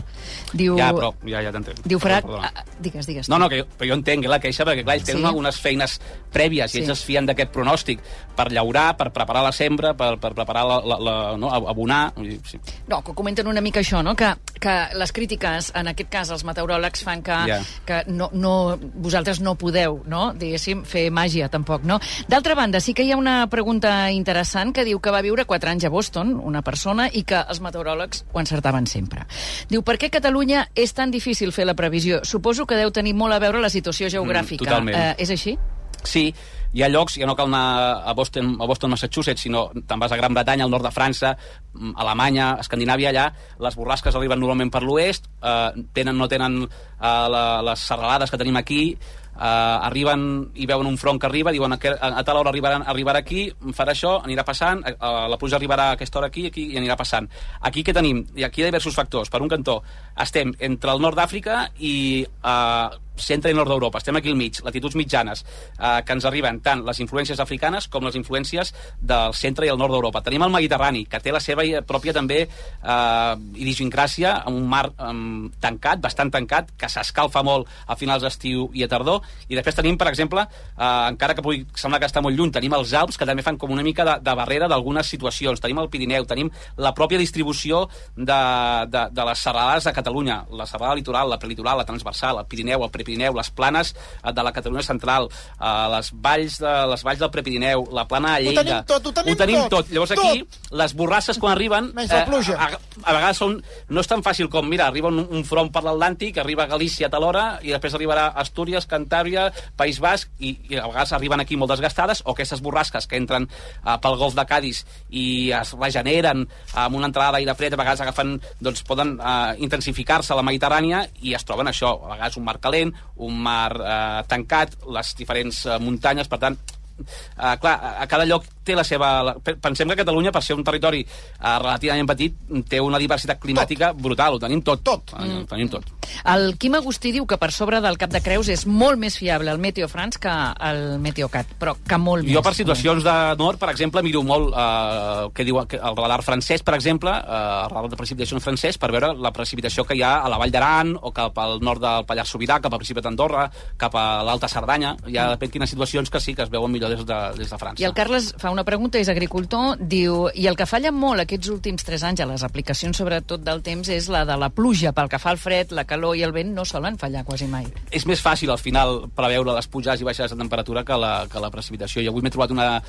[0.55, 1.81] Diu, Ja, però, ja, ja t'entenc.
[1.83, 2.23] diu Frac...
[2.23, 2.51] Perdona.
[2.55, 3.27] Ah, digues, digues.
[3.27, 5.27] No, no, que jo, però jo entenc la queixa, perquè clar, ells tenen Sí.
[5.27, 5.97] algunes feines
[6.33, 6.79] prèvies, Sí.
[6.79, 7.99] i ells es fien d'aquest pronòstic
[8.35, 12.13] per llaurar, per preparar la sembra, per, per preparar la, la, la, no, abonar...
[12.49, 12.59] Sí.
[12.89, 14.15] No, que comenten una mica això, no?
[14.15, 17.59] que, que les crítiques, en aquest cas els meteoròlegs, fan que, Ja.
[17.85, 20.33] que no, no, vosaltres no podeu, no?
[20.33, 21.83] diguéssim, fer màgia, tampoc.
[21.83, 21.99] no?
[22.27, 25.69] D'altra banda, sí que hi ha una pregunta interessant que diu que va viure 4
[25.69, 29.27] anys a Boston, una persona, i que els meteoròlegs ho encertaven sempre.
[29.69, 32.21] Diu, per què Catalunya és tan difícil fer la previsió?
[32.23, 34.63] Suposo que deu tenir molt a veure la situació geogràfica.
[34.65, 34.95] totalment.
[34.97, 35.57] Eh, és així?
[36.03, 36.33] Sí,
[36.73, 40.11] hi ha llocs, ja no cal anar a Boston, a Boston, Massachusetts, sinó te'n vas
[40.11, 41.35] a Gran Bretanya, al nord de França,
[41.73, 43.27] mm, Alemanya, Escandinàvia, allà,
[43.59, 48.41] les borrasques arriben normalment per l'oest, eh, tenen, no tenen eh, la, les serralades que
[48.41, 48.97] tenim aquí,
[49.33, 52.85] eh, arriben i veuen un front que arriba, diuen a, a, a tal hora arribaran,
[52.87, 56.71] arribarà aquí, farà això, anirà passant, eh, la pluja arribarà a aquesta hora aquí, aquí
[56.73, 57.29] i anirà passant.
[57.61, 58.25] Aquí què tenim?
[58.35, 59.29] I aquí hi ha diversos factors.
[59.29, 59.81] Per un cantó,
[60.17, 63.99] estem entre el nord d'Àfrica i eh, centre i nord d'Europa.
[64.01, 65.43] Estem aquí al mig, latituds mitjanes,
[65.77, 69.77] eh, que ens arriben tant les influències africanes com les influències del centre i el
[69.77, 70.23] nord d'Europa.
[70.25, 75.13] Tenim el Mediterrani, que té la seva pròpia també eh, idiosincràsia, un mar eh,
[75.61, 79.21] tancat, bastant tancat, que s'escalfa molt a finals d'estiu i a tardor.
[79.49, 82.73] I després tenim, per exemple, eh, encara que pugui semblar que està molt lluny, tenim
[82.77, 85.61] els Alps, que també fan com una mica de, de barrera d'algunes situacions.
[85.61, 88.41] Tenim el Pirineu, tenim la pròpia distribució de,
[88.89, 92.83] de, de les serralades de Catalunya, la serralada litoral, la prelitoral, la transversal, el Pirineu,
[92.83, 95.27] el Prepirineu, les planes eh, de la Catalunya central,
[95.59, 98.63] eh, les valls de les valls del Prepirineu, la plana de Ho Lleida...
[98.63, 99.91] tenim tot, ho tenim ho tenim tot, tot.
[99.93, 101.91] Llavors aquí, les borrasses quan arriben...
[101.97, 102.55] Menys la pluja.
[102.55, 102.69] a,
[103.03, 103.57] a vegades són,
[103.89, 107.09] no és tan fàcil com, mira, arriba un, un front per l'Atlàntic, arriba a Galícia
[107.09, 111.13] a tal hora, i després arribarà a Astúries, Cantàbria, País Basc, i, i a vegades
[111.17, 115.25] arriben aquí molt desgastades, o aquestes borrasques que entren uh, pel golf de Cádiz i
[115.55, 116.45] es regeneren
[116.79, 121.03] amb una entrada d'aire fred, a vegades agafen, doncs poden uh, intensificar-se a la Mediterrània
[121.21, 122.92] i es troben això, a vegades un mar calent,
[123.25, 126.57] un mar uh, tancat, les diferents uh, muntanyes, per tant,
[126.93, 129.09] Uh, clar, a cada lloc té la seva...
[129.25, 132.35] La, pensem que Catalunya, per ser un territori uh, relativament petit,
[132.69, 134.01] té una diversitat climàtica tot.
[134.03, 134.37] brutal.
[134.37, 134.83] Ho tenim tot.
[134.83, 135.13] Tot.
[135.17, 135.43] Mm.
[135.43, 135.89] Ho tenim tot.
[136.29, 139.51] El Quim Agustí diu que per sobre del Cap de Creus és molt més fiable
[139.51, 140.31] el Meteo France que
[140.69, 142.33] el Meteocat, però que molt més.
[142.35, 146.21] Jo, per situacions de nord, per exemple, miro molt eh, què diu que el radar
[146.25, 150.03] francès, per exemple, eh, el radar de precipitacions francès, per veure la precipitació que hi
[150.05, 153.07] ha a la Vall d'Aran o cap al nord del Pallars Sobirà, cap al Principat
[153.07, 153.47] d'Andorra,
[153.79, 154.95] cap a l'Alta Cerdanya.
[155.07, 157.57] Hi ha depèn quines situacions que sí que es veuen millor des de, des de
[157.61, 157.81] França.
[157.81, 161.49] I el Carles fa una pregunta, és agricultor, diu, i el que falla molt aquests
[161.53, 164.91] últims tres anys a les aplicacions, sobretot del temps, és la de la pluja.
[164.93, 167.65] Pel que fa al fred, la calor i el vent no solen fallar quasi mai.
[167.91, 171.39] és més fàcil al final preveure les pujades i baixades de temperatura que la, que
[171.39, 172.01] la precipitació.
[172.03, 172.81] Jo avui m'he trobat una,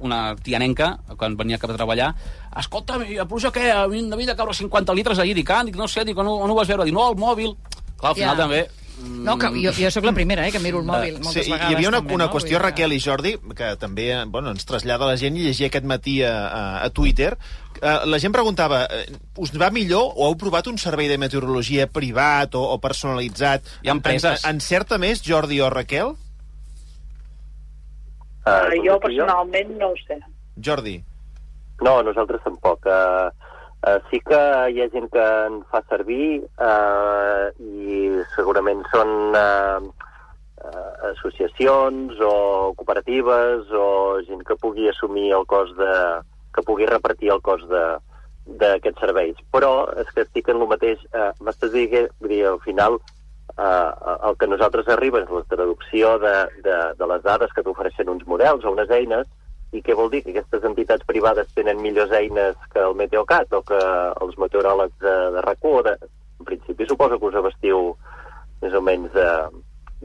[0.00, 2.12] una tianenca, quan venia cap a treballar,
[2.56, 3.70] escolta, la pluja què?
[3.72, 6.26] A mi Havia de caure 50 litres ahir, dic, ah, dic, no sé, dic, on,
[6.28, 6.84] on ho vas veure?
[6.84, 7.54] Dic, no, al mòbil.
[7.98, 8.42] Clar, al final Ja.
[8.44, 8.66] també...
[8.98, 11.70] No, que jo, jo sóc la primera, eh, que miro el mòbil moltes sí, vegades.
[11.70, 12.32] hi havia una, també, una no?
[12.32, 15.86] qüestió, Raquel i Jordi, que també eh, bueno, ens trasllada la gent i llegia aquest
[15.86, 17.32] matí a, a, a Twitter.
[17.78, 21.86] Eh, la gent preguntava, eh, us va millor o heu provat un servei de meteorologia
[21.86, 23.68] privat o, o personalitzat?
[23.84, 24.42] Hi ha empreses.
[24.44, 26.14] En, encerta més, Jordi o Raquel?
[26.14, 26.28] Uh,
[28.48, 30.16] Uh, jo personalment no ho sé.
[30.64, 30.96] Jordi.
[31.84, 32.86] No, nosaltres tampoc.
[32.88, 33.28] Uh,
[33.86, 34.40] uh, sí que
[34.72, 42.34] hi ha gent que en fa servir uh, i segurament són uh, uh, associacions o
[42.78, 43.86] cooperatives o
[44.26, 45.94] gent que pugui assumir el cost de...
[46.54, 47.86] que pugui repartir el cost de
[48.48, 49.36] d'aquests serveis.
[49.52, 51.02] Però és que estic en el mateix...
[51.12, 53.90] Uh, M'estàs dient que, dir, al final uh,
[54.28, 58.08] el que a nosaltres arriba és la traducció de, de, de les dades que t'ofereixen
[58.08, 59.28] uns models o unes eines
[59.76, 60.22] i què vol dir?
[60.24, 63.78] Que aquestes entitats privades tenen millors eines que el Meteocat o que
[64.24, 65.96] els meteoròlegs de, de RAC1 o de...
[66.38, 67.96] En principi suposo que us abastiu
[68.62, 69.26] més o menys de,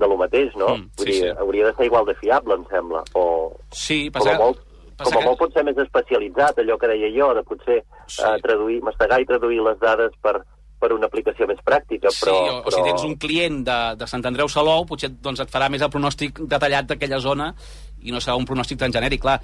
[0.02, 0.71] de lo mateix, no?
[0.76, 1.34] Mm, sí, Vull dir, sí.
[1.45, 3.04] hauria de ser igual de fiable, em sembla.
[3.13, 3.26] O,
[3.69, 4.63] Sí, com passa, a molt,
[4.97, 5.28] passa com a que...
[5.30, 8.17] molt pot ser més especialitzat, allò que deia jo, de potser Sí.
[8.17, 8.26] sí.
[8.26, 10.39] uh, traduir, mastegar i traduir les dades per,
[10.82, 12.36] per una aplicació més pràctica, Sí, però...
[12.41, 15.69] o, o si tens un client de, de Sant Andreu Salou, potser doncs, et farà
[15.71, 17.54] més el pronòstic detallat d'aquella zona
[18.03, 19.21] i no serà un pronòstic tan genèric.
[19.23, 19.39] Clar,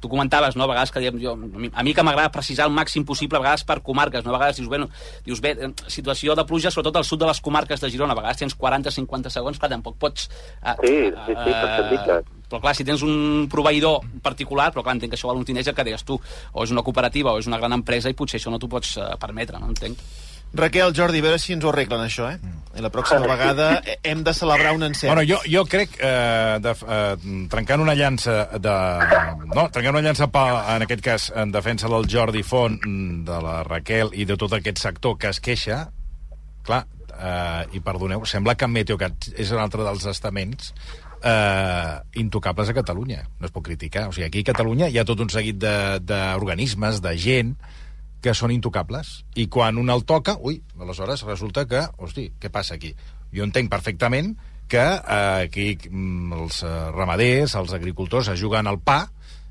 [0.00, 1.32] tu comentaves, no?, a vegades que diem, jo,
[1.72, 4.34] a mi, que m'agrada precisar el màxim possible, a vegades per comarques, no?
[4.34, 4.90] a vegades dius, bueno,
[5.24, 8.18] dius, bé, eh, situació de pluja, sobretot al sud de les comarques de Girona, a
[8.18, 10.28] vegades tens 40-50 segons, clar, tampoc pots...
[10.60, 15.14] Eh, Sí, sí, sí, que- però clar, si tens un proveïdor particular, però clar, entenc
[15.14, 16.20] que això val un tineix que deies tu,
[16.52, 18.98] o és una cooperativa o és una gran empresa i potser això no t'ho pots
[19.00, 19.96] eh, permetre, no entenc.
[20.54, 22.38] Raquel, Jordi, a veure si ens ho arreglen, això, eh?
[22.78, 25.12] I la pròxima vegada eh, hem de celebrar un encert.
[25.12, 28.74] Bueno, jo, jo crec, eh, de, eh, trencant una llança de...
[29.54, 30.44] No, trencant una llança, pa,
[30.76, 34.54] en aquest cas, en defensa del Jordi Font, mm, de la Raquel i de tot
[34.58, 35.84] aquest sector que es queixa,
[36.66, 40.72] clar, eh, i perdoneu, sembla que Meteocat és un altre dels estaments
[41.22, 43.22] eh, intocables a Catalunya.
[43.38, 44.08] No es pot criticar.
[44.10, 47.54] O sigui, aquí a Catalunya hi ha tot un seguit de- d'organismes, de, de gent,
[48.24, 49.18] que són intocables.
[49.36, 52.94] I quan un el toca, ui, aleshores resulta que, hosti, què passa aquí?
[53.34, 54.32] Jo entenc perfectament
[54.70, 59.02] que eh, aquí mm, els eh, ramaders, els agricultors es juguen al pa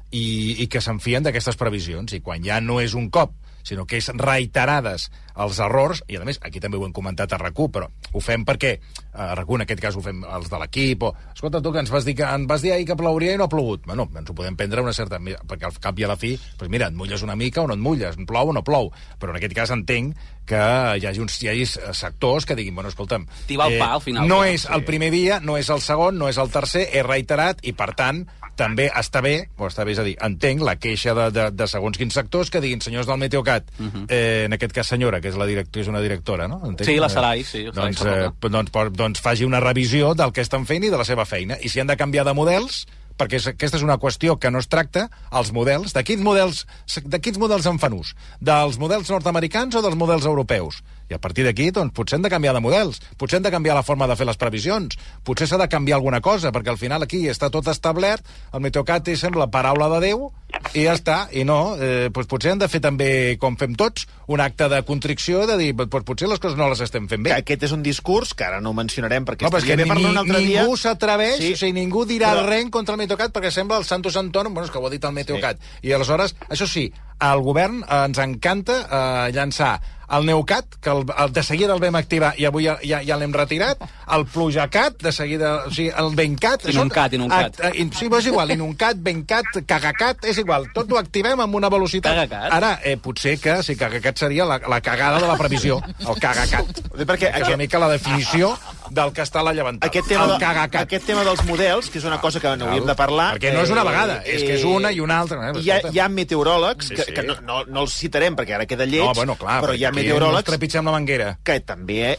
[0.09, 2.17] i, i que s'enfien d'aquestes previsions.
[2.17, 6.25] I quan ja no és un cop, sinó que és reiterades els errors, i a
[6.27, 8.81] més, aquí també ho hem comentat a RAC1, però ho fem perquè eh,
[9.17, 11.89] a RAC1 en aquest cas ho fem els de l'equip, o escolta tu que ens
[11.89, 13.85] vas dir que en vas dir ahir que plouria i no ha plogut.
[13.89, 15.17] Bueno, ens ho podem prendre una certa...
[15.19, 17.73] perquè al cap i a la fi, doncs mira, et mulles una mica o no
[17.73, 20.13] et mulles, plou o no plou, però en aquest cas entenc
[20.45, 20.59] que
[20.99, 23.23] hi hagi, uns, hi hagi sectors que diguin, bueno, escolta'm...
[23.25, 24.27] eh, T'hi va el pa, al final.
[24.29, 24.53] No Sí.
[24.59, 27.71] és el primer dia, no és el segon, no és el tercer, és reiterat i,
[27.73, 28.25] per tant,
[28.59, 31.67] també està bé, o està bé, és a dir, entenc la queixa de, de, de
[31.69, 33.71] segons quins sectors que diguin, senyors del Meteocat,
[34.07, 36.61] eh, en aquest cas senyora, que és, la directora, és una directora, no?
[36.63, 36.87] Entenc?
[36.89, 40.45] Sí, la Sarai, sí, la Doncs, eh, doncs, doncs, doncs faci una revisió del que
[40.45, 41.57] estan fent i de la seva feina.
[41.61, 42.83] I si han de canviar de models,
[43.17, 46.63] perquè és, aquesta és una qüestió que no es tracta, els models, de quins models,
[47.03, 48.13] de quins models en fan ús?
[48.41, 50.81] Dels models nord-americans o dels models europeus?
[51.09, 53.75] I a partir d'aquí, doncs, potser hem de canviar de models, potser hem de canviar
[53.75, 57.03] la forma de fer les previsions, potser s'ha de canviar alguna cosa, perquè al final
[57.03, 60.31] aquí està tot establert, el Meteocat és sembla paraula de Déu,
[60.73, 64.07] i ja està, i no, eh, doncs potser hem de fer també, com fem tots,
[64.27, 67.31] un acte de contricció, de dir, doncs potser les coses no les estem fent bé.
[67.33, 69.85] Que aquest és un discurs que ara no mencionarem perquè No, però és que bé
[69.85, 70.61] ni, un altre dia.
[70.63, 71.53] ningú s'atreveix, Sí.
[71.53, 74.65] o sigui, ningú dirà Però- res contra el Meteocat perquè sembla el Santo Santón, bueno,
[74.65, 75.57] és que ho ha dit el Meteocat.
[75.59, 75.87] Sí.
[75.89, 76.91] I aleshores, això sí,
[77.23, 79.75] al govern eh, ens encanta eh, llançar
[80.13, 83.15] el Neucat, que el, el, de seguida el vam activar i avui ja, ja, ja
[83.17, 83.79] l'hem retirat,
[84.13, 86.67] el Plujacat, de seguida, o sigui, el Bencat...
[86.69, 87.55] Inuncat, Inuncat.
[87.57, 91.41] Act- eh, in- sí, però és igual, Inuncat, Bencat, Cagacat, és igual, tot ho activem
[91.41, 92.13] amb una velocitat...
[92.13, 92.53] Cagacat?
[92.59, 96.83] Ara, eh, potser que, sí, Cagacat seria la, la cagada de la previsió, el Cagacat.
[96.93, 98.53] Perquè és una mica la definició
[98.93, 99.89] del que està a la llevantada.
[99.89, 102.95] Aquest tema, el de, aquest tema dels models, que és una cosa que n'hauríem de
[102.95, 103.31] parlar...
[103.35, 105.49] Perquè no és una vegada, és que és una i una altra.
[105.49, 107.13] Eh, Hi ha, hi ha meteoròlegs, Sí, que, sí.
[107.17, 109.83] que no, no, no els citarem perquè ara queda lleig, No, bueno, clar, però hi
[109.85, 111.31] ha meteoròlegs No trepitgem la manguera.
[111.43, 112.17] que també eh,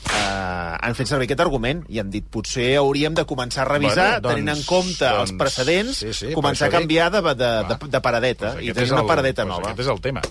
[0.81, 4.29] han fet servir aquest argument i han dit potser hauríem de començar a revisar, Bueno,
[4.29, 7.79] doncs- tenint en compte els doncs, precedents, sí, sí, començar a canviar de, de, de,
[7.95, 9.71] de paradeta Pues i tenir una el- paradeta pues nova.
[9.71, 10.23] Aquest és el tema.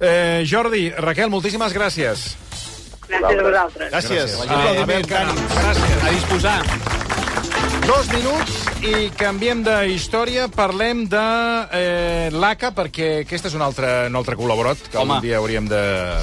[0.00, 2.34] Eh, Jordi, Raquel, moltíssimes gràcies.
[3.08, 3.90] Gràcies a vosaltres.
[3.92, 4.36] Gràcies.
[4.48, 6.04] Ah, Abel Cani, gràcies.
[6.04, 6.58] A disposar.
[7.84, 8.54] Dos minuts
[8.88, 10.46] i canviem de història.
[10.48, 11.24] Parlem de
[11.76, 15.18] eh, l'ACA, perquè aquest és un altre, un altre col·laborat que Home.
[15.18, 15.82] algun dia hauríem de...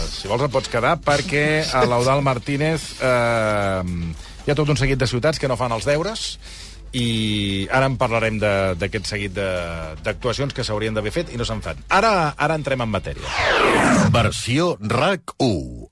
[0.10, 3.84] Si vols et pots quedar, perquè a l'Eudal Martínez eh,
[4.48, 6.26] hi ha tot un seguit de ciutats que no fan els deures
[6.98, 11.46] i ara en parlarem de- d'aquest seguit de- d'actuacions que s'haurien d'haver fet i no
[11.48, 11.78] se'n fan.
[11.94, 13.30] Ara, ara entrem en matèria.
[14.12, 15.88] Versió RAC 1